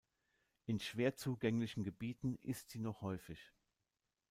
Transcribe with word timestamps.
In 0.65 0.79
schwer 0.79 1.15
zugänglichen 1.15 1.83
Gebieten 1.83 2.39
ist 2.41 2.71
sie 2.71 2.79
noch 2.79 3.01
häufig. 3.01 3.51